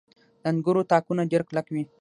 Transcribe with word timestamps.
•د 0.41 0.43
انګورو 0.49 0.81
تاکونه 0.91 1.23
ډېر 1.31 1.41
کلک 1.49 1.65
وي. 1.73 1.83